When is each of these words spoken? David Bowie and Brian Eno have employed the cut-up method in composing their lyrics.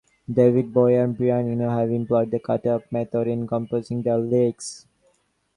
David 0.27 0.73
Bowie 0.73 0.95
and 0.95 1.15
Brian 1.15 1.51
Eno 1.51 1.69
have 1.69 1.91
employed 1.91 2.31
the 2.31 2.39
cut-up 2.39 2.91
method 2.91 3.27
in 3.27 3.45
composing 3.45 4.01
their 4.01 4.17
lyrics. 4.17 4.87